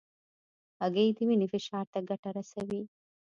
[0.81, 2.81] هګۍ د وینې فشار ته ګټه رسوي.